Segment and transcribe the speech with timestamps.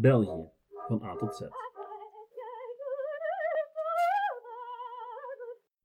[0.00, 0.48] België,
[0.88, 1.40] van A tot Z.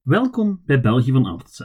[0.01, 1.59] Welkom bij België van A tot Z.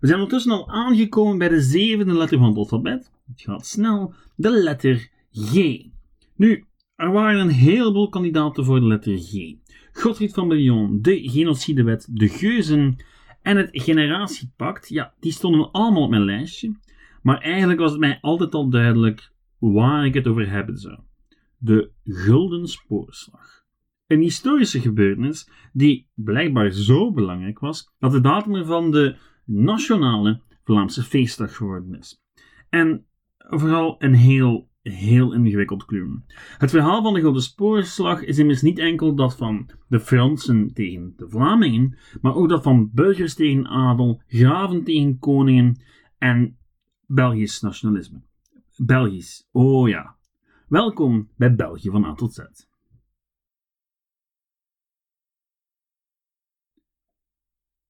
[0.00, 3.10] We zijn ondertussen al aangekomen bij de zevende letter van het alfabet.
[3.26, 5.54] Het gaat snel, de letter G.
[6.36, 9.54] Nu, er waren een heleboel kandidaten voor de letter G.
[9.92, 12.96] Godfried van Bellon, de genocidewet, de geuzen
[13.42, 16.76] en het generatiepact, ja, die stonden allemaal op mijn lijstje.
[17.22, 20.98] Maar eigenlijk was het mij altijd al duidelijk waar ik het over hebben zou.
[21.64, 23.64] De Gulden Spoorslag.
[24.06, 31.02] Een historische gebeurtenis die blijkbaar zo belangrijk was dat de datum ervan de nationale Vlaamse
[31.02, 32.22] feestdag geworden is.
[32.68, 36.24] En vooral een heel, heel ingewikkeld kluwen.
[36.58, 41.12] Het verhaal van de Gulden Spoorslag is immers niet enkel dat van de Fransen tegen
[41.16, 45.80] de Vlamingen, maar ook dat van burgers tegen adel, graven tegen koningen
[46.18, 46.56] en
[47.06, 48.22] Belgisch nationalisme.
[48.76, 50.20] Belgisch, oh ja.
[50.72, 52.40] Welkom bij België van A tot Z.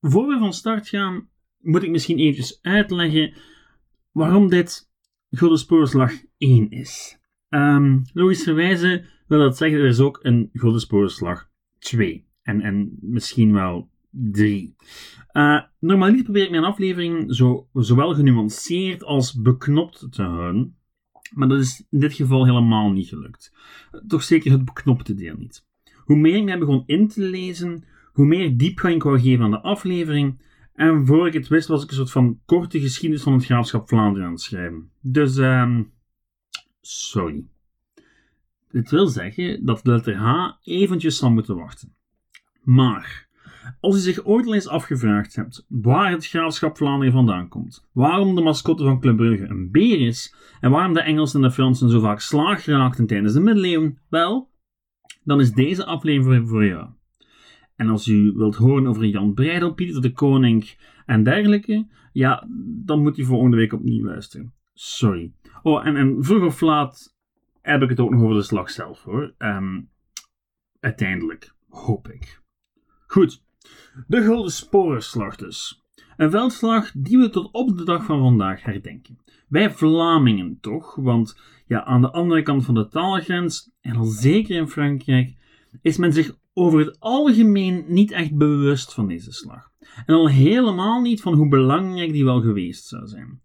[0.00, 3.34] Voor we van start gaan, moet ik misschien eventjes uitleggen
[4.10, 4.90] waarom dit
[5.30, 7.18] Gulden Spoorslag 1 is.
[7.48, 12.28] Um, logischerwijze wil dat zeggen, er is ook een Gulden Spoorslag 2.
[12.42, 14.76] En, en misschien wel 3.
[15.32, 20.76] Uh, normaliter probeer ik mijn aflevering zo, zowel genuanceerd als beknopt te houden.
[21.34, 23.52] Maar dat is in dit geval helemaal niet gelukt.
[24.06, 25.66] Toch zeker het beknopte deel niet.
[25.94, 29.50] Hoe meer ik mij begon in te lezen, hoe meer diepgang ik wou geven aan
[29.50, 30.40] de aflevering.
[30.74, 33.88] En voor ik het wist, was ik een soort van korte geschiedenis van het graafschap
[33.88, 34.90] Vlaanderen aan het schrijven.
[35.00, 35.92] Dus, um,
[36.80, 37.44] sorry.
[38.70, 41.94] Dit wil zeggen dat de letter H eventjes zal moeten wachten.
[42.62, 43.28] Maar,
[43.80, 48.34] als u zich ooit al eens afgevraagd hebt waar het graafschap Vlaanderen vandaan komt, waarom
[48.34, 51.90] de mascotte van Club Brugge een beer is en waarom de Engelsen en de Fransen
[51.90, 54.50] zo vaak slaag raakten tijdens de middeleeuwen, wel,
[55.24, 56.88] dan is deze aflevering voor jou.
[57.76, 62.46] En als u wilt horen over Jan Breidel, Pieter de Koning en dergelijke, ja,
[62.84, 64.54] dan moet u volgende week opnieuw luisteren.
[64.74, 65.32] Sorry.
[65.62, 67.16] Oh, en, en vroeg of laat
[67.60, 69.34] heb ik het ook nog over de slag zelf hoor.
[69.38, 69.90] Um,
[70.80, 72.40] uiteindelijk, hoop ik.
[73.06, 73.42] Goed,
[74.06, 75.82] de Gulden Sporenslag dus.
[76.16, 79.18] Een veldslag die we tot op de dag van vandaag herdenken.
[79.48, 84.56] Wij Vlamingen toch, want ja, aan de andere kant van de taalgrens, en al zeker
[84.56, 85.34] in Frankrijk,
[85.82, 89.70] is men zich over het algemeen niet echt bewust van deze slag.
[90.06, 93.42] En al helemaal niet van hoe belangrijk die wel geweest zou zijn.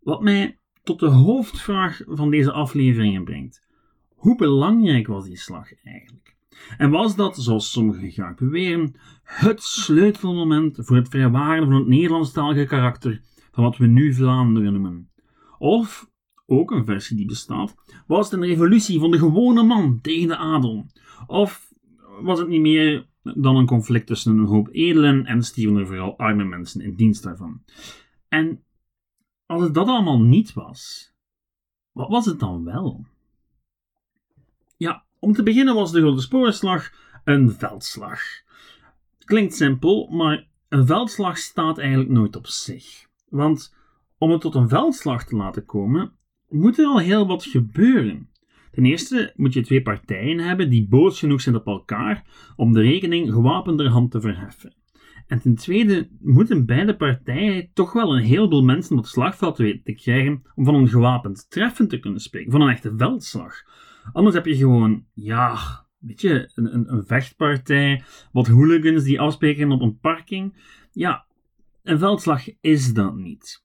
[0.00, 3.66] Wat mij tot de hoofdvraag van deze afleveringen brengt.
[4.14, 6.33] Hoe belangrijk was die slag eigenlijk?
[6.76, 12.64] En was dat, zoals sommigen graag beweren, het sleutelmoment voor het vrijwaren van het Nederlandstalige
[12.64, 13.20] karakter
[13.52, 15.10] van wat we nu Vlaanderen noemen?
[15.58, 16.10] Of,
[16.46, 17.74] ook een versie die bestaat,
[18.06, 20.86] was het een revolutie van de gewone man tegen de adel?
[21.26, 21.72] Of
[22.20, 26.18] was het niet meer dan een conflict tussen een hoop edelen en stierven er vooral
[26.18, 27.62] arme mensen in dienst daarvan?
[28.28, 28.64] En
[29.46, 31.12] als het dat allemaal niet was,
[31.92, 33.06] wat was het dan wel?
[35.24, 36.92] Om te beginnen was de Gulden Sporenslag
[37.24, 38.20] een veldslag.
[39.18, 43.06] Klinkt simpel, maar een veldslag staat eigenlijk nooit op zich.
[43.28, 43.76] Want
[44.18, 46.12] om het tot een veldslag te laten komen,
[46.48, 48.28] moet er al heel wat gebeuren.
[48.70, 52.24] Ten eerste moet je twee partijen hebben die boos genoeg zijn op elkaar
[52.56, 54.74] om de rekening gewapenderhand te verheffen.
[55.26, 59.82] En ten tweede moeten beide partijen toch wel een heleboel mensen op het slagveld weten
[59.84, 63.54] te krijgen om van een gewapend treffen te kunnen spreken, van een echte veldslag.
[64.12, 65.56] Anders heb je gewoon, ja,
[65.98, 70.54] weet je, een, een, een vechtpartij, wat hooligans die afspreken op een parking.
[70.92, 71.26] Ja,
[71.82, 73.64] een veldslag is dat niet.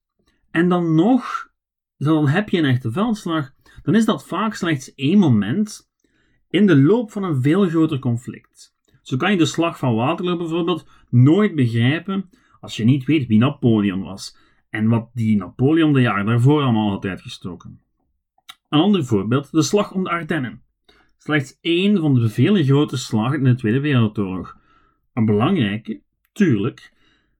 [0.52, 1.50] En dan nog,
[1.98, 5.90] dan heb je een echte veldslag, dan is dat vaak slechts één moment
[6.50, 8.76] in de loop van een veel groter conflict.
[9.02, 12.30] Zo kan je de slag van Waterloo bijvoorbeeld nooit begrijpen
[12.60, 14.38] als je niet weet wie Napoleon was
[14.70, 17.82] en wat die Napoleon de jaren daarvoor allemaal had uitgestoken.
[18.70, 20.62] Een ander voorbeeld, de slag om de Ardennen.
[21.18, 24.58] Slechts één van de vele grote slagen in de Tweede Wereldoorlog.
[25.14, 26.02] Een belangrijke,
[26.32, 26.94] tuurlijk,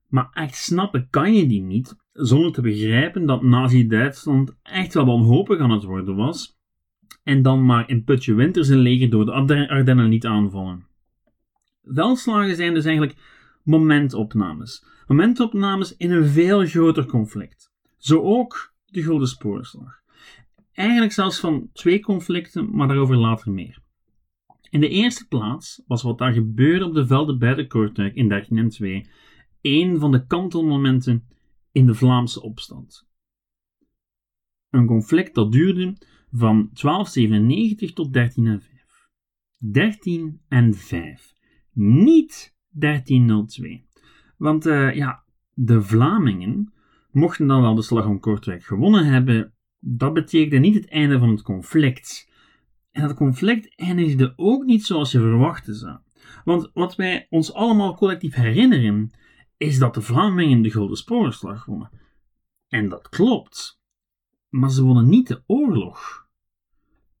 [0.08, 5.58] maar echt snappen kan je die niet zonder te begrijpen dat Nazi-Duitsland echt wel wanhopig
[5.58, 6.58] aan het worden was
[7.22, 10.86] en dan maar in putje winter zijn leger door de Ardennen niet aanvallen.
[11.84, 13.18] Veldslagen zijn dus eigenlijk
[13.62, 14.84] momentopnames.
[15.06, 17.72] Momentopnames in een veel groter conflict.
[17.98, 19.99] Zo ook de Gulden Spoorslag.
[20.80, 23.78] Eigenlijk zelfs van twee conflicten, maar daarover later meer.
[24.70, 28.28] In de eerste plaats was wat daar gebeurde op de velden bij de Kortrijk in
[28.28, 29.06] 1302
[29.60, 31.28] een van de kantelmomenten
[31.72, 33.08] in de Vlaamse opstand.
[34.70, 35.96] Een conflict dat duurde
[36.30, 39.08] van 1297 tot 1305.
[39.58, 41.32] 13 en 5.
[41.72, 43.86] Niet 1302.
[44.36, 45.24] Want uh, ja,
[45.54, 46.72] de Vlamingen
[47.10, 49.54] mochten dan wel de slag om Kortrijk gewonnen hebben.
[49.80, 52.28] Dat betekende niet het einde van het conflict.
[52.90, 55.98] En dat conflict eindigde ook niet zoals je verwachten zou.
[56.44, 59.10] Want wat wij ons allemaal collectief herinneren,
[59.56, 61.90] is dat de Vlamingen de Gulden Sporenslag wonnen.
[62.68, 63.80] En dat klopt.
[64.48, 66.28] Maar ze wonnen niet de oorlog.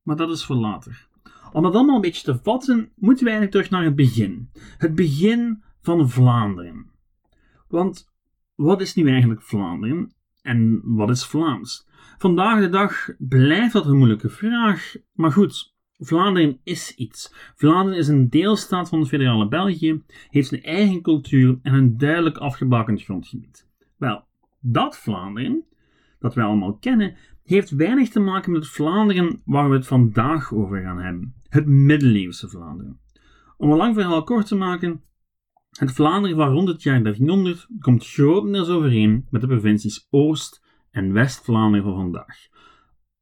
[0.02, 1.08] Maar dat is voor later.
[1.52, 4.50] Om dat allemaal een beetje te vatten, moeten we eigenlijk terug naar het begin.
[4.78, 6.90] Het begin van Vlaanderen.
[7.68, 8.12] Want
[8.54, 11.88] wat is nu eigenlijk Vlaanderen en wat is Vlaams?
[12.18, 17.34] Vandaag de dag blijft dat een moeilijke vraag, maar goed, Vlaanderen is iets.
[17.56, 22.38] Vlaanderen is een deelstaat van het federale België, heeft een eigen cultuur en een duidelijk
[22.38, 23.68] afgebakend grondgebied.
[23.96, 24.24] Wel,
[24.60, 25.64] dat Vlaanderen,
[26.18, 30.52] dat wij allemaal kennen, heeft weinig te maken met het Vlaanderen waar we het vandaag
[30.54, 31.34] over gaan hebben.
[31.48, 33.00] Het middeleeuwse Vlaanderen.
[33.56, 35.02] Om een lang verhaal kort te maken,
[35.78, 41.12] het Vlaanderen van rond het jaar 1300 komt grotendeels overeen met de provincies Oost- en
[41.12, 42.48] West-Vlaanderen van vandaag.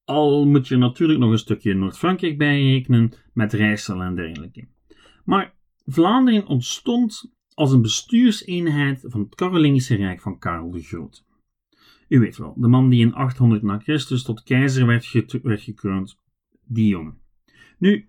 [0.04, 4.68] Al moet je natuurlijk nog een stukje Noord-Frankrijk bijrekenen met Rijssel en dergelijke.
[5.24, 5.54] Maar
[5.86, 11.22] Vlaanderen ontstond als een bestuurseenheid van het Carolingische Rijk van Karel de Grote.
[12.08, 15.12] U weet wel, de man die in 800 na Christus tot keizer werd,
[15.42, 16.18] werd gekroond,
[16.64, 17.18] die jongen.
[17.78, 18.08] Nu,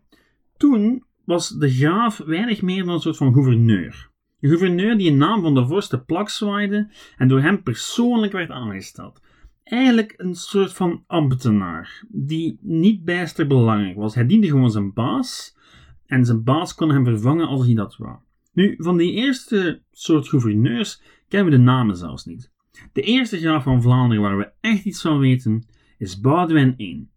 [0.58, 4.10] toen was de graaf weinig meer dan een soort van gouverneur.
[4.40, 8.32] Een gouverneur die in naam van de vorst de plak zwaaide en door hem persoonlijk
[8.32, 9.22] werd aangesteld
[9.70, 14.16] eigenlijk een soort van ambtenaar, die niet bijster belangrijk was.
[14.16, 15.58] Hij diende gewoon zijn baas
[16.06, 18.18] en zijn baas kon hem vervangen als hij dat wou.
[18.54, 22.52] Nu, van die eerste soort gouverneurs kennen we de namen zelfs niet.
[22.94, 25.68] De eerste graaf van Vlaanderen waar we echt iets van weten
[25.98, 27.08] is Boudewijn I.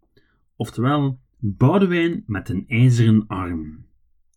[0.55, 3.85] Oftewel, Boudewijn met een ijzeren arm.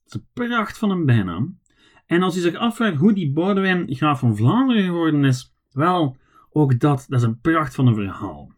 [0.04, 1.58] Dat is een pracht van een bijnaam.
[2.06, 6.16] En als je zich afvraagt hoe die Boudewijn graaf van Vlaanderen geworden is, wel,
[6.56, 8.54] ook dat, dat is een pracht van een verhaal.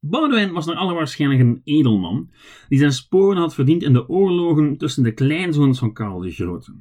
[0.00, 2.30] Boudewijn was naar alle waarschijnlijk een edelman
[2.68, 6.74] die zijn sporen had verdiend in de oorlogen tussen de kleinzoons van Karel de Grote.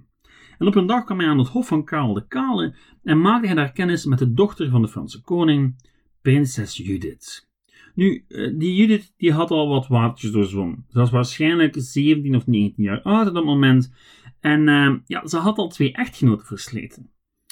[0.58, 3.46] En op een dag kwam hij aan het hof van Karel de Kale en maakte
[3.46, 5.76] hij daar kennis met de dochter van de Franse koning,
[6.22, 7.50] prinses Judith.
[7.96, 10.86] Nu, eh, die Judith die had al wat watertjes doorzwommen.
[10.90, 13.94] Ze was waarschijnlijk 17 of 19 jaar oud op dat moment
[14.40, 17.10] en uh, ja, ze had al twee echtgenoten versleten.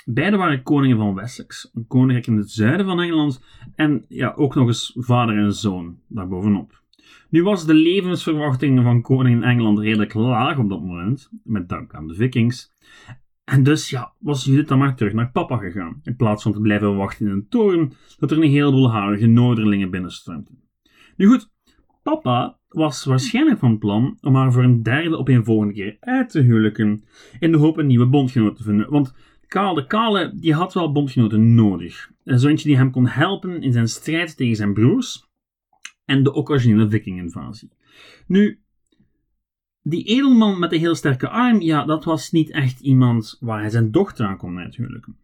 [0.08, 3.44] Beide waren koningen van Wessex, een koninkrijk in het zuiden van Engeland,
[3.76, 6.82] en ja, ook nog eens vader en zoon daarbovenop.
[7.30, 11.94] Nu was de levensverwachting van koning in Engeland redelijk laag op dat moment, met dank
[11.94, 12.74] aan de vikings.
[13.44, 16.60] En dus ja, was Judith dan maar terug naar papa gegaan, in plaats van te
[16.60, 20.60] blijven wachten in een toren dat er een heleboel harige noorderlingen binnenstroomden.
[21.18, 21.52] Nu goed,
[22.04, 26.30] papa was waarschijnlijk van plan om haar voor een derde op een volgende keer uit
[26.30, 27.04] te huwelijken,
[27.40, 29.14] in de hoop een nieuwe bondgenoot te vinden, want
[29.48, 32.12] Karel de Kale die had wel bondgenoten nodig.
[32.24, 35.30] Een zoontje die hem kon helpen in zijn strijd tegen zijn broers
[36.06, 37.72] en de occasionele vikinginvasie.
[38.28, 38.60] Nu,
[39.82, 43.70] die edelman met de heel sterke arm, ja, dat was niet echt iemand waar hij
[43.70, 45.18] zijn dochter aan kon uithuwelijken.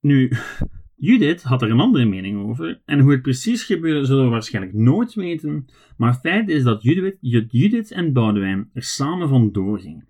[0.00, 0.32] Nu,
[0.96, 4.74] Judith had er een andere mening over, en hoe het precies gebeurde zullen we waarschijnlijk
[4.74, 7.16] nooit weten, maar feit is dat Judith,
[7.50, 10.08] Judith en Boudewijn er samen van doorgingen.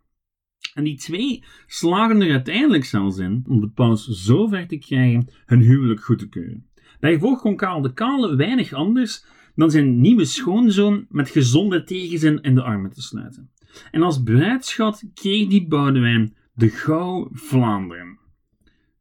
[0.75, 5.29] En die twee slagen er uiteindelijk zelfs in om de paus zo ver te krijgen
[5.47, 6.67] hun huwelijk goed te keuren.
[7.01, 12.55] Bijgevolg kon Karel de Kale weinig anders dan zijn nieuwe schoonzoon met gezonde tegenzin in
[12.55, 13.51] de armen te sluiten.
[13.91, 18.19] En als bruidschat kreeg die Boudewijn de Gauw Vlaanderen.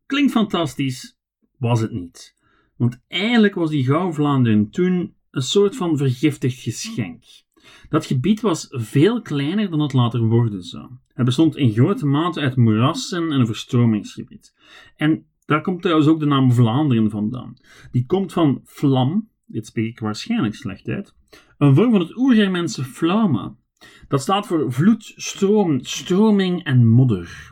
[0.05, 1.17] Klinkt fantastisch,
[1.57, 2.35] was het niet.
[2.75, 7.23] Want eigenlijk was die Gauw Vlaanderen toen een soort van vergiftigd geschenk.
[7.89, 10.89] Dat gebied was veel kleiner dan het later worden zou.
[11.13, 14.53] Het bestond in grote mate uit moerassen en een verstromingsgebied.
[14.95, 17.57] En daar komt trouwens ook de naam Vlaanderen vandaan.
[17.91, 21.15] Die komt van flam, dit spreek ik waarschijnlijk slecht uit,
[21.57, 23.55] een vorm van het oergermense flauma.
[24.07, 27.51] Dat staat voor vloed, stroom, stroming en modder.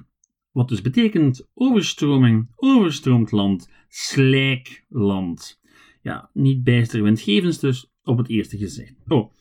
[0.51, 5.59] Wat dus betekent overstroming, overstroomd land, slijkland.
[6.01, 8.93] Ja, niet bijster windgevens dus, op het eerste gezicht.
[9.07, 9.31] Oh,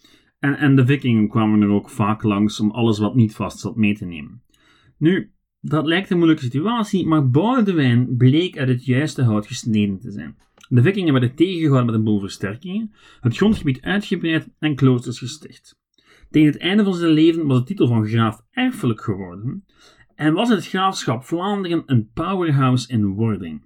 [0.40, 3.94] en, de vikingen kwamen er ook vaak langs om alles wat niet vast zat mee
[3.94, 4.42] te nemen.
[4.96, 10.10] Nu, dat lijkt een moeilijke situatie, maar Boudewijn bleek uit het juiste hout gesneden te
[10.10, 10.36] zijn.
[10.68, 15.78] De vikingen werden tegengehouden met een boel versterkingen, het grondgebied uitgebreid en kloosters gesticht.
[16.30, 19.64] Tegen het einde van zijn leven was de titel van graaf erfelijk geworden
[20.14, 23.64] en was het graafschap Vlaanderen een powerhouse in wording.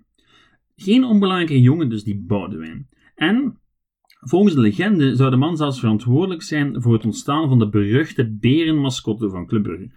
[0.76, 2.88] Geen onbelangrijke jongen dus die Boudewijn.
[3.14, 3.58] En
[4.26, 8.36] Volgens de legende zou de man zelfs verantwoordelijk zijn voor het ontstaan van de beruchte
[8.40, 9.90] berenmascotte van Club Brugge.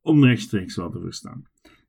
[0.00, 1.42] Onrechtstreeks wel te verstaan.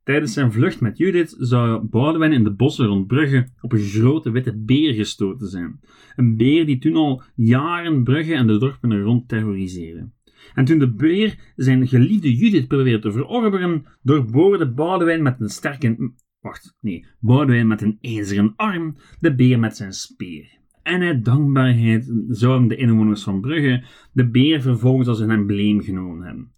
[0.04, 4.32] Tijdens zijn vlucht met Judith zou Boudewijn in de bossen rond Brugge op een grote
[4.32, 5.80] witte beer gestoten zijn.
[6.16, 10.10] Een beer die toen al jaren Brugge en de dorpen er rond terroriseerde.
[10.54, 16.14] En toen de beer zijn geliefde Judith probeerde te verorberen, doorboorde Boudewijn met een sterke...
[16.40, 17.06] Wacht, nee.
[17.20, 20.61] Boudewijn met een ijzeren arm de beer met zijn speer.
[20.84, 26.26] En uit dankbaarheid zouden de inwoners van Brugge de beer vervolgens als een embleem genomen
[26.26, 26.54] hebben.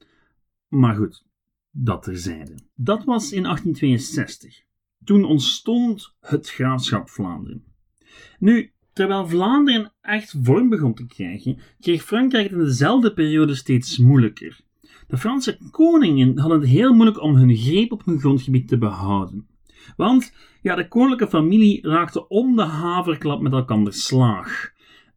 [0.68, 1.26] Maar goed,
[1.72, 2.58] dat terzijde.
[2.76, 4.64] Dat was in 1862.
[5.04, 7.64] Toen ontstond het graafschap Vlaanderen.
[8.40, 13.98] Nu, terwijl Vlaanderen echt vorm begon te krijgen, kreeg Frankrijk het in dezelfde periode steeds
[13.98, 14.62] moeilijker.
[15.08, 19.48] De Franse koningen hadden het heel moeilijk om hun greep op hun grondgebied te behouden.
[19.96, 24.72] Want ja, de koninklijke familie raakte om de haverklap met elkaar slaag.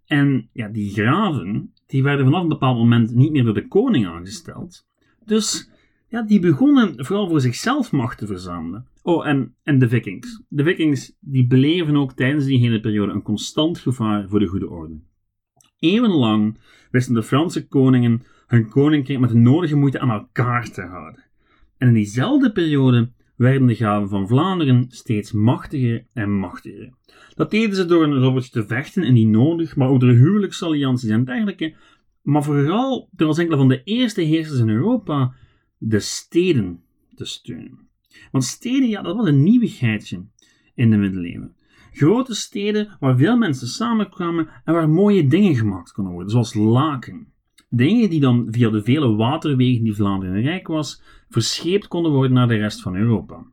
[0.06, 4.06] En ja, die graven die werden vanaf een bepaald moment niet meer door de koning
[4.06, 4.86] aangesteld.
[5.24, 5.70] Dus
[6.08, 8.86] ja, die begonnen vooral voor zichzelf macht te verzamelen.
[9.02, 10.42] Oh, en, en de vikings.
[10.48, 14.68] De vikings die bleven ook tijdens die hele periode een constant gevaar voor de goede
[14.68, 14.98] orde.
[15.78, 16.58] Eeuwenlang
[16.90, 21.24] wisten de Franse koningen hun koninkrijk met de nodige moeite aan elkaar te houden.
[21.78, 26.92] En in diezelfde periode werden de graven van Vlaanderen steeds machtiger en machtiger.
[27.34, 31.10] Dat deden ze door een robbertje te vechten en die nodig, maar ook door huwelijksallianties
[31.10, 31.74] en dergelijke,
[32.22, 35.34] maar vooral door als enkele van de eerste heersers in Europa
[35.78, 36.80] de steden
[37.14, 37.88] te steunen.
[38.30, 40.24] Want steden, ja, dat was een nieuwigheidje
[40.74, 41.54] in de middeleeuwen.
[41.92, 47.32] Grote steden waar veel mensen samenkwamen en waar mooie dingen gemaakt konden worden, zoals laken.
[47.68, 52.48] Dingen die dan via de vele waterwegen die Vlaanderen rijk was, verscheept konden worden naar
[52.48, 53.46] de rest van Europa.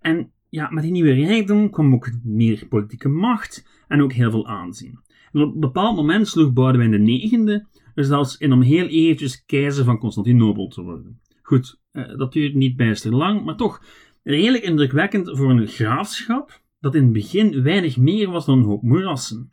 [0.00, 4.46] En ja, met die nieuwe rijkdom kwam ook meer politieke macht en ook heel veel
[4.46, 4.98] aanzien.
[5.32, 9.44] En op een bepaald moment sloeg Boudewijn de negende er zelfs in om heel eventjes
[9.44, 11.20] keizer van Constantinopel te worden.
[11.42, 13.82] Goed, eh, dat duurt niet bijster lang, maar toch
[14.22, 18.82] redelijk indrukwekkend voor een graafschap dat in het begin weinig meer was dan een hoop
[18.82, 19.52] moerassen.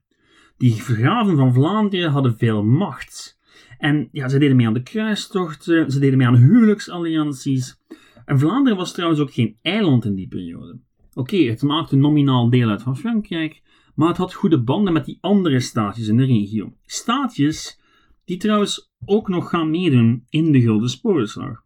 [0.58, 3.40] Die graven van Vlaanderen hadden veel macht.
[3.82, 7.78] En ja, ze deden mee aan de kruistochten, ze deden mee aan huwelijksallianties.
[8.26, 10.80] En Vlaanderen was trouwens ook geen eiland in die periode.
[11.14, 13.62] Oké, het maakte nominaal deel uit van Frankrijk,
[13.96, 16.74] maar het had goede banden met die andere staatjes in de regio.
[16.86, 17.80] Staatjes
[18.26, 21.64] die trouwens ook nog gaan meedoen in de Gulden Sporenslag.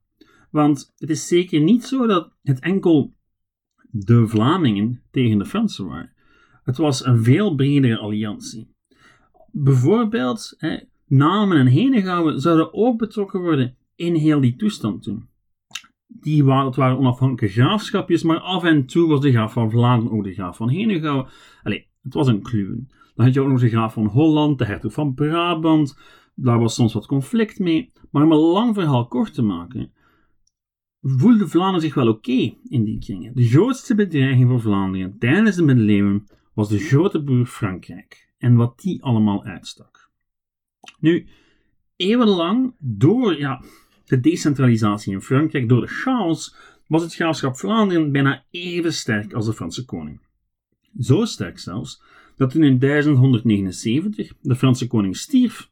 [0.52, 3.14] Want het is zeker niet zo dat het enkel
[3.90, 6.14] de Vlamingen tegen de Fransen waren.
[6.64, 8.74] Het was een veel bredere alliantie.
[9.52, 15.28] Bijvoorbeeld, hè, Namen en Henegouwen zouden ook betrokken worden in heel die toestand toen.
[16.08, 20.18] Die waren, dat waren onafhankelijke graafschapjes, maar af en toe was de graaf van Vlaanderen
[20.18, 21.28] ook de graaf van Henegouwen.
[21.64, 22.88] Allee, het was een kluwen.
[23.16, 26.00] Dan had je ook nog de graaf van Holland, de hertog van Brabant.
[26.36, 27.92] Daar was soms wat conflict mee.
[28.12, 29.92] Maar om een lang verhaal kort te maken,
[31.02, 33.36] voelde Vlaanderen zich wel oké in die kringen.
[33.36, 38.80] De grootste bedreiging voor Vlaanderen tijdens de middeleeuwen was de grote broer Frankrijk en wat
[38.80, 40.05] die allemaal uitstak.
[41.00, 41.28] Nu,
[41.96, 43.64] eeuwenlang, door ja,
[44.06, 46.56] de decentralisatie in Frankrijk, door de chaos,
[46.88, 50.20] was het graafschap Vlaanderen bijna even sterk als de Franse koning.
[51.00, 52.02] Zo sterk zelfs,
[52.36, 55.70] dat toen in 1179 de Franse koning stierf,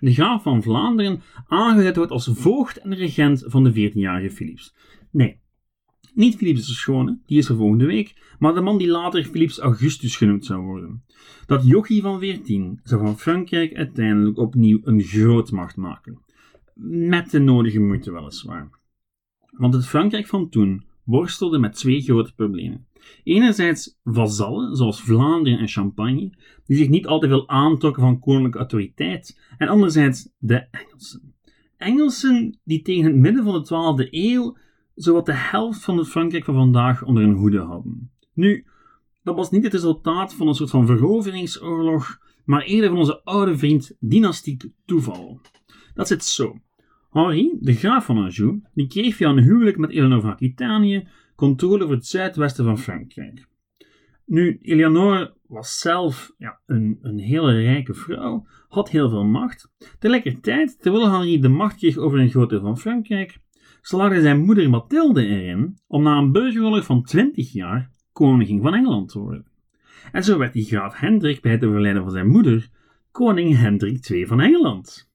[0.00, 4.74] de graaf van Vlaanderen aangeduid wordt als voogd en regent van de 14-jarige Philips.
[5.10, 5.39] Nee,
[6.14, 9.58] niet Philips de Schone, die is er volgende week, maar de man die later Philips
[9.58, 11.04] Augustus genoemd zou worden.
[11.46, 16.18] Dat jochie van 14 zou van Frankrijk uiteindelijk opnieuw een grootmacht maken.
[16.84, 18.70] Met de nodige moeite weliswaar.
[19.50, 22.86] Want het Frankrijk van toen worstelde met twee grote problemen.
[23.24, 26.32] Enerzijds vazallen, zoals Vlaanderen en Champagne,
[26.66, 31.34] die zich niet al te veel aantrokken van koninklijke autoriteit, en anderzijds de Engelsen.
[31.76, 34.56] Engelsen die tegen het midden van de 12e eeuw
[34.94, 38.10] zowat de helft van het Frankrijk van vandaag onder hun hoede hadden.
[38.34, 38.66] Nu,
[39.22, 43.58] dat was niet het resultaat van een soort van veroveringsoorlog, maar eerder van onze oude
[43.58, 45.40] vriend dynastiek toeval.
[45.94, 46.60] Dat zit zo.
[47.10, 51.84] Henri, de graaf van Anjou, die kreeg via een huwelijk met Eleanor van Aquitanië controle
[51.84, 53.46] over het zuidwesten van Frankrijk.
[54.24, 59.72] Nu, Eleanor was zelf ja, een, een hele rijke vrouw, had heel veel macht.
[59.98, 63.38] Tegelijkertijd, terwijl Henri de macht kreeg over een groot deel van Frankrijk,
[63.80, 69.08] slaagde zijn moeder Mathilde erin om na een burgeroorlog van 20 jaar koningin van Engeland
[69.08, 69.46] te worden.
[70.12, 72.68] En zo werd die graaf Hendrik bij het overlijden van zijn moeder
[73.10, 75.10] koning Hendrik II van Engeland.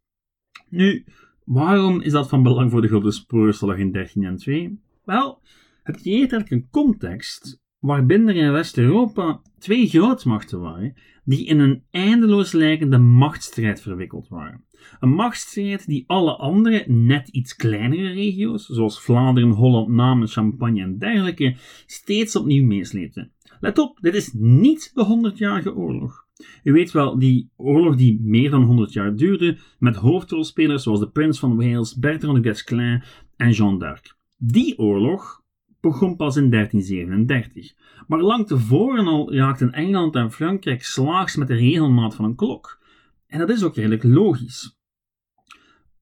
[0.69, 1.05] Nu,
[1.43, 4.79] waarom is dat van belang voor de Gulden Spoorslag in 13 en 2?
[5.03, 5.41] Wel,
[5.84, 10.93] het creëert eigenlijk een context waarbij er in West-Europa twee grootmachten waren
[11.24, 14.65] die in een eindeloos lijkende machtsstrijd verwikkeld waren.
[14.99, 20.97] Een machtsstrijd die alle andere, net iets kleinere regio's, zoals Vlaanderen, Holland, Namen, Champagne en
[20.97, 23.29] dergelijke, steeds opnieuw meesleepte.
[23.59, 26.25] Let op, dit is niet de 100-jarige oorlog.
[26.63, 31.09] U weet wel, die oorlog die meer dan 100 jaar duurde, met hoofdrolspelers zoals de
[31.09, 33.03] Prins van Wales, Bertrand de Guesclin
[33.35, 34.15] en Jeanne d'Arc.
[34.37, 35.43] Die oorlog
[35.81, 37.73] begon pas in 1337,
[38.07, 42.83] maar lang tevoren al raakten Engeland en Frankrijk slaags met de regelmaat van een klok.
[43.27, 44.77] En dat is ook redelijk logisch.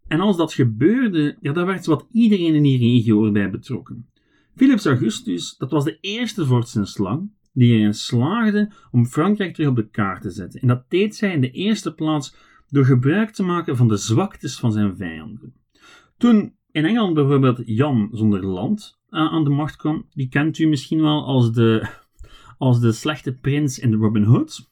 [0.07, 4.07] En als dat gebeurde, ja, dan werd wat iedereen in die regio erbij betrokken.
[4.55, 9.75] Philips Augustus, dat was de eerste vorst slang, die erin slaagde om Frankrijk terug op
[9.75, 10.61] de kaart te zetten.
[10.61, 12.35] En dat deed zij in de eerste plaats
[12.69, 15.53] door gebruik te maken van de zwaktes van zijn vijanden.
[16.17, 20.67] Toen in Engeland bijvoorbeeld Jan zonder land uh, aan de macht kwam, die kent u
[20.67, 21.87] misschien wel als de,
[22.57, 24.71] als de slechte prins in de Robin Hood.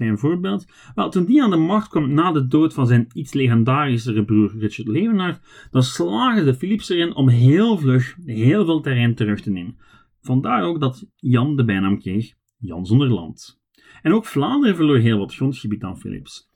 [0.00, 0.66] Klein voorbeeld.
[0.94, 4.54] Wel, toen die aan de macht kwam na de dood van zijn iets legendarischere broer
[4.58, 5.40] Richard Leeuwenard,
[5.70, 9.76] dan slaagde de Philips erin om heel vlug heel veel terrein terug te nemen.
[10.20, 13.60] Vandaar ook dat Jan de bijnaam kreeg Jan zonder land.
[14.02, 16.50] En ook Vlaanderen verloor heel wat grondgebied aan Philips.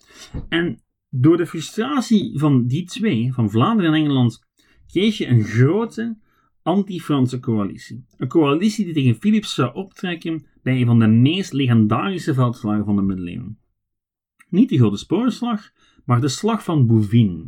[0.48, 4.46] En door de frustratie van die twee, van Vlaanderen en Engeland,
[4.86, 6.18] kreeg je een grote
[6.62, 8.04] anti-Franse coalitie.
[8.16, 12.96] Een coalitie die tegen Philips zou optrekken bij een van de meest legendarische veldslagen van
[12.96, 13.58] de middeleeuwen.
[14.48, 15.72] Niet de Grote Sporenslag,
[16.04, 17.46] maar de Slag van Bouvines.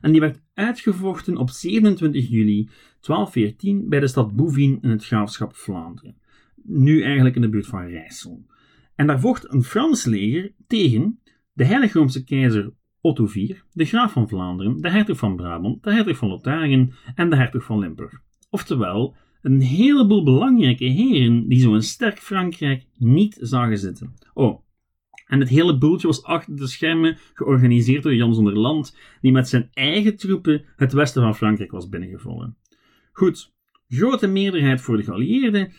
[0.00, 2.68] En die werd uitgevochten op 27 juli
[3.00, 6.16] 1214 bij de stad Bouvines in het graafschap Vlaanderen.
[6.62, 8.46] Nu eigenlijk in de buurt van Rijssel.
[8.94, 11.20] En daar vocht een Frans leger tegen
[11.52, 15.92] de Heilige Roomse keizer Otto IV, de graaf van Vlaanderen, de hertog van Brabant, de
[15.92, 18.20] hertog van Lotharingen en de hertog van Limburg.
[18.50, 24.14] Oftewel, een heleboel belangrijke heren die zo'n sterk Frankrijk niet zagen zitten.
[24.34, 24.62] Oh,
[25.26, 29.48] en het hele boeltje was achter de schermen georganiseerd door Jan zonder Land, die met
[29.48, 32.56] zijn eigen troepen het westen van Frankrijk was binnengevallen.
[33.12, 33.52] Goed,
[33.88, 35.72] grote meerderheid voor de geallieerden,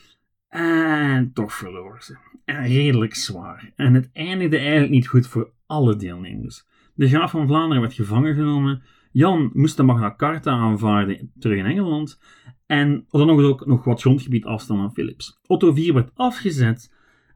[0.52, 2.16] en toch verloren ze.
[2.44, 3.72] En redelijk zwaar.
[3.76, 6.66] En het eindigde eigenlijk niet goed voor alle deelnemers.
[6.94, 8.82] De graaf van Vlaanderen werd gevangen genomen.
[9.12, 12.20] Jan moest de Magna Carta aanvaarden terug in Engeland.
[12.66, 15.38] En dan nog, ook nog wat grondgebied afstaan aan Philips.
[15.46, 16.92] Otto IV werd afgezet.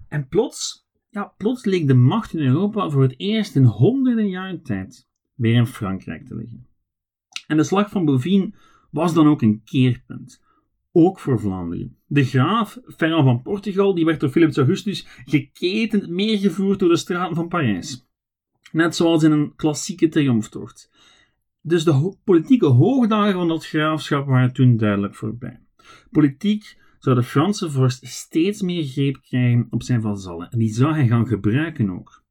[0.08, 4.62] En plots, ja, plots leek de macht in Europa voor het eerst in honderden jaren
[4.62, 6.66] tijd weer in Frankrijk te liggen.
[7.46, 8.54] En de slag van Bouvines
[8.90, 10.44] was dan ook een keerpunt.
[10.92, 11.96] Ook voor Vlaanderen.
[12.06, 17.36] De graaf, Ferrand van Portugal, die werd door Philips Augustus geketend meegevoerd door de straten
[17.36, 18.06] van Parijs.
[18.72, 20.90] Net zoals in een klassieke triomftocht.
[21.66, 25.60] Dus de politieke hoogdagen van dat graafschap waren toen duidelijk voorbij.
[26.10, 30.94] Politiek zou de Franse vorst steeds meer greep krijgen op zijn vazallen en die zou
[30.94, 32.24] hij gaan gebruiken ook.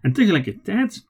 [0.00, 1.08] En tegelijkertijd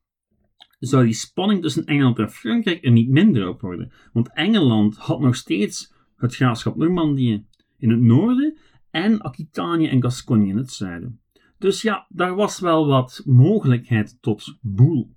[0.78, 5.20] zou die spanning tussen Engeland en Frankrijk er niet minder op worden, want Engeland had
[5.20, 7.46] nog steeds het graafschap Normandië
[7.78, 8.58] in het noorden
[8.90, 11.20] en Aquitanië en Gascogne in het zuiden.
[11.58, 15.14] Dus ja, daar was wel wat mogelijkheid tot boel.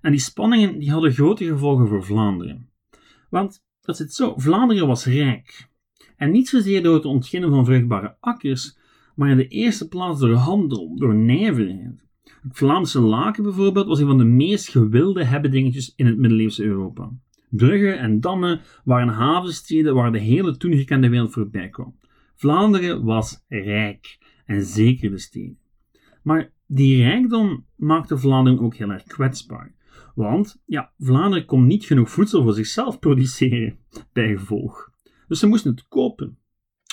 [0.00, 2.70] En die spanningen die hadden grote gevolgen voor Vlaanderen.
[3.30, 5.68] Want dat zit zo, Vlaanderen was rijk.
[6.16, 8.78] En niet zozeer door het ontginnen van vruchtbare akkers,
[9.14, 12.06] maar in de eerste plaats door handel, door nijverheid.
[12.42, 17.10] Het Vlaamse laken bijvoorbeeld was een van de meest gewilde hebbedingetjes in het middeleeuwse Europa.
[17.48, 21.98] Bruggen en dammen waren havensteden waar de hele toen gekende wereld voorbij kwam.
[22.34, 25.58] Vlaanderen was rijk, en zeker de steden.
[26.22, 29.74] Maar die rijkdom maakte Vlaanderen ook heel erg kwetsbaar.
[30.18, 33.78] Want ja, Vlaanderen kon niet genoeg voedsel voor zichzelf produceren,
[34.12, 34.90] bij gevolg.
[35.28, 36.38] Dus ze moesten het kopen.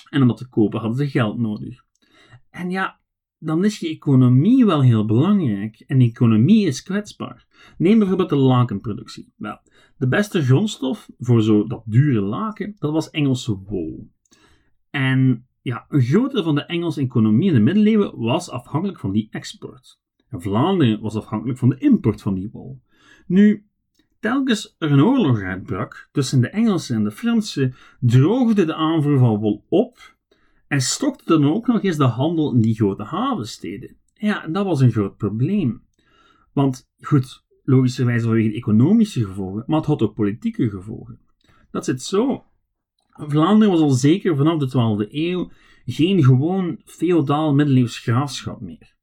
[0.09, 1.85] En om dat te kopen hadden ze geld nodig.
[2.49, 2.99] En ja,
[3.37, 5.79] dan is je economie wel heel belangrijk.
[5.79, 7.47] En economie is kwetsbaar.
[7.77, 9.33] Neem bijvoorbeeld de lakenproductie.
[9.97, 14.09] De beste grondstof voor zo dat dure laken, dat was Engelse wol.
[14.89, 19.11] En ja, een groot deel van de Engelse economie in de middeleeuwen was afhankelijk van
[19.11, 19.99] die export.
[20.29, 22.83] En Vlaanderen was afhankelijk van de import van die wol.
[23.25, 23.65] Nu,
[24.19, 29.39] telkens er een oorlog uitbrak tussen de Engelsen en de Fransen, droogde de aanvoer van
[29.39, 30.15] wol op
[30.67, 33.95] en stokte dan ook nog eens de handel in die grote havensteden.
[34.13, 35.83] Ja, dat was een groot probleem.
[36.53, 41.19] Want goed, logischerwijs vanwege economische gevolgen, maar het had ook politieke gevolgen.
[41.71, 42.45] Dat zit zo.
[43.09, 44.67] Vlaanderen was al zeker vanaf de
[45.07, 45.51] 12e eeuw
[45.85, 48.95] geen gewoon feodaal middeleeuws graafschap meer.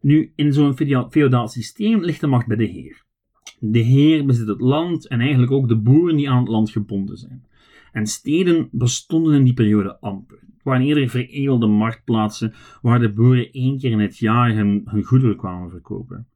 [0.00, 0.76] Nu, in zo'n
[1.10, 3.03] feodaal systeem ligt de macht bij de heer.
[3.66, 7.16] De heer bezit het land en eigenlijk ook de boeren die aan het land gebonden
[7.16, 7.44] zijn.
[7.92, 10.38] En steden bestonden in die periode amper.
[10.62, 15.36] waren eerder veredelde marktplaatsen waar de boeren één keer in het jaar hun, hun goederen
[15.36, 16.26] kwamen verkopen.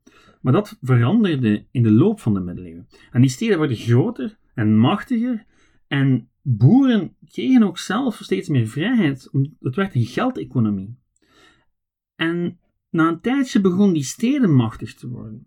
[0.41, 2.87] Maar dat veranderde in de loop van de middeleeuwen.
[3.13, 5.45] En die steden werden groter en machtiger
[5.87, 9.31] en boeren kregen ook zelf steeds meer vrijheid.
[9.61, 10.97] Het werd een geldeconomie.
[12.17, 12.59] En
[12.91, 15.47] na een tijdje begon die steden machtig te worden.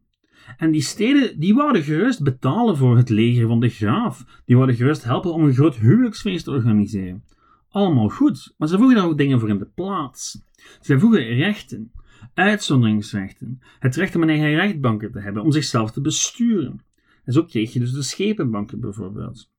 [0.58, 4.42] En die steden, die wouden gerust betalen voor het leger van de graaf.
[4.46, 7.24] Die wouden gerust helpen om een groot huwelijksfeest te organiseren.
[7.70, 10.44] Allemaal goed, maar ze voegen daar ook dingen voor in de plaats.
[10.82, 11.92] Ze voegen rechten,
[12.34, 16.82] uitzonderingsrechten, het recht om een eigen rechtbanken te hebben, om zichzelf te besturen.
[17.24, 19.52] En zo kreeg je dus de schepenbanken bijvoorbeeld.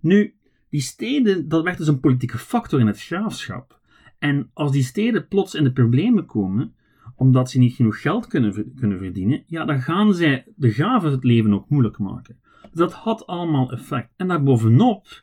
[0.00, 0.34] Nu,
[0.70, 3.80] die steden, dat werd dus een politieke factor in het graafschap.
[4.18, 6.74] En als die steden plots in de problemen komen,
[7.16, 11.24] omdat ze niet genoeg geld kunnen, kunnen verdienen, ja, dan gaan zij de graven het
[11.24, 12.38] leven ook moeilijk maken.
[12.72, 14.12] Dat had allemaal effect.
[14.16, 15.22] En daarbovenop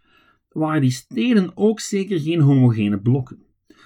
[0.50, 3.39] waren die steden ook zeker geen homogene blokken,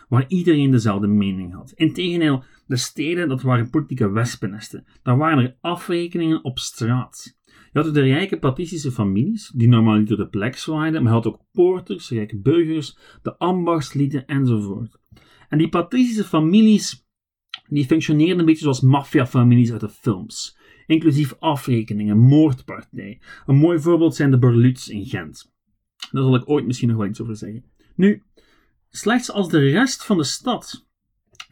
[0.07, 1.71] waar iedereen dezelfde mening had.
[1.75, 4.85] Integendeel, de steden, dat waren politieke wespennesten.
[5.03, 7.37] Daar waren er afrekeningen op straat.
[7.71, 11.17] Je had de rijke patristische families, die normaal niet door de plek zwaaiden, maar je
[11.17, 14.99] had ook poorters, rijke burgers, de ambachtslieden enzovoort.
[15.49, 17.04] En die patristische families
[17.67, 23.21] die functioneerden een beetje zoals maffiafamilies uit de films, inclusief afrekeningen, moordpartij.
[23.45, 25.53] Een mooi voorbeeld zijn de Berluts in Gent.
[26.11, 27.63] Daar zal ik ooit misschien nog wel iets over zeggen.
[27.95, 28.23] Nu,
[28.89, 30.85] slechts als de rest van de stad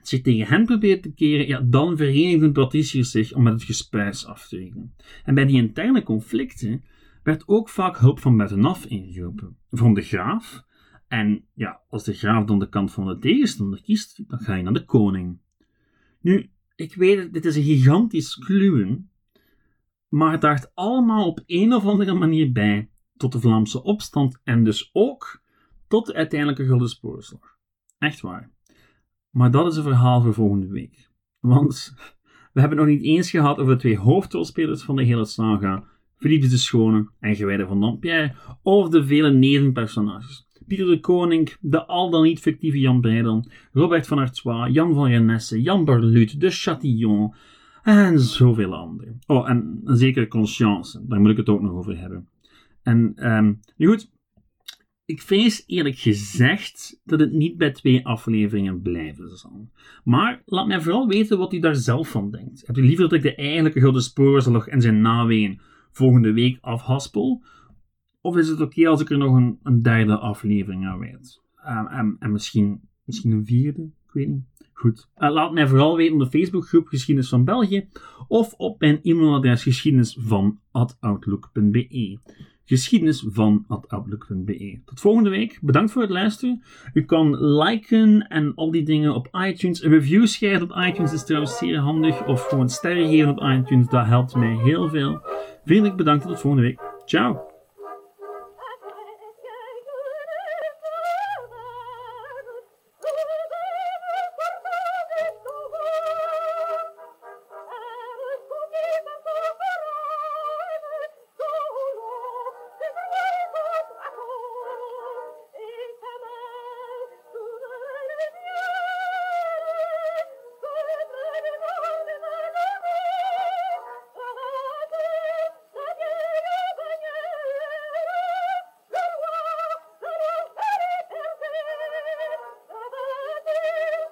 [0.01, 4.25] zich tegen hen probeert te keren, ja, dan verenigden patriciërs zich om met het gespuis
[4.25, 4.95] af te rekenen.
[5.23, 6.83] En bij die interne conflicten
[7.23, 9.57] werd ook vaak hulp van buitenaf ingeroepen.
[9.69, 10.63] Van de graaf.
[11.07, 14.63] En ja, als de graaf dan de kant van de tegenstander kiest, dan ga je
[14.63, 15.39] naar de koning.
[16.23, 19.09] Nu, ik weet, dit is een gigantisch kluwen,
[20.07, 24.63] maar het draagt allemaal op een of andere manier bij tot de Vlaamse opstand en
[24.63, 25.41] dus ook
[25.87, 27.57] tot de uiteindelijke Gulden Spoorslag.
[27.97, 28.51] Echt waar.
[29.29, 31.09] Maar dat is een verhaal voor volgende week.
[31.39, 31.95] Want
[32.53, 35.83] we hebben nog niet eens gehad over de twee hoofdrolspelers van de hele saga,
[36.17, 40.47] Philippe de Schone en Gewijde van Dampierre, of de vele nevenpersonages.
[40.67, 45.07] Pieter de Koning, de al dan niet fictieve Jan Breidel, Robert van Artois, Jan van
[45.07, 47.33] Renesse, Jan Berlut, de Chatillon
[47.83, 49.19] en zoveel anderen.
[49.27, 52.27] Oh, en zekere Conscience, daar moet ik het ook nog over hebben.
[52.83, 54.11] En um, nu goed,
[55.05, 59.69] ik vrees eerlijk gezegd dat het niet bij twee afleveringen blijven zal.
[60.03, 62.63] Maar laat mij vooral weten wat u daar zelf van denkt.
[62.65, 65.59] Hebt u liever dat ik de eigenlijke Gouden Spoorzelog en zijn naween
[65.91, 67.43] volgende week afhaspel?
[68.23, 71.41] Of is het oké als ik er nog een, een derde aflevering aan wijd?
[71.67, 73.81] Um, en, en misschien, misschien een vierde?
[73.81, 74.43] Ik weet niet.
[74.73, 75.09] Goed.
[75.17, 77.87] Uh, laat mij vooral weten op de Facebookgroep Geschiedenis van België
[78.27, 80.59] of op mijn e-mailadres geschiedenis van
[80.99, 82.17] outlook.be.
[82.65, 84.81] Geschiedenis van outlook.be.
[84.85, 85.59] Tot volgende week.
[85.61, 86.63] Bedankt voor het luisteren.
[86.93, 89.83] U kan liken en al die dingen op iTunes.
[89.83, 92.25] Een review schrijven op iTunes is trouwens zeer handig.
[92.25, 93.87] Of gewoon sterren geven op iTunes.
[93.87, 95.21] Dat helpt mij heel veel.
[95.65, 96.25] Vriendelijk bedankt.
[96.25, 96.79] Tot volgende week.
[97.05, 97.52] Ciao.